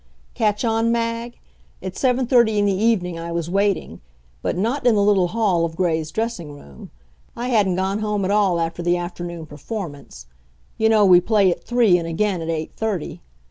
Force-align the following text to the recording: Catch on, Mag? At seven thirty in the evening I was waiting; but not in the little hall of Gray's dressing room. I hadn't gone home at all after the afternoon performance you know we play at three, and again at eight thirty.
Catch 0.33 0.65
on, 0.65 0.91
Mag? 0.91 1.37
At 1.79 1.95
seven 1.95 2.25
thirty 2.25 2.57
in 2.57 2.65
the 2.65 2.73
evening 2.73 3.19
I 3.19 3.31
was 3.31 3.51
waiting; 3.51 4.01
but 4.41 4.57
not 4.57 4.87
in 4.87 4.95
the 4.95 5.03
little 5.03 5.27
hall 5.27 5.63
of 5.63 5.75
Gray's 5.75 6.09
dressing 6.09 6.53
room. 6.53 6.89
I 7.35 7.49
hadn't 7.49 7.75
gone 7.75 7.99
home 7.99 8.25
at 8.25 8.31
all 8.31 8.59
after 8.59 8.81
the 8.81 8.97
afternoon 8.97 9.45
performance 9.45 10.25
you 10.75 10.89
know 10.89 11.05
we 11.05 11.21
play 11.21 11.51
at 11.51 11.63
three, 11.63 11.99
and 11.99 12.07
again 12.07 12.41
at 12.41 12.49
eight 12.49 12.73
thirty. 12.75 13.21